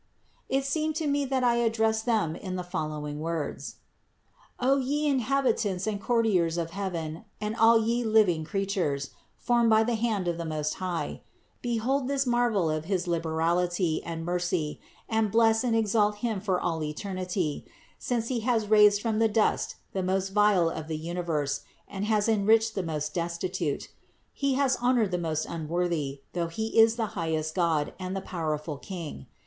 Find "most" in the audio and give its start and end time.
10.43-10.73, 20.01-20.29, 22.81-23.13, 25.19-25.45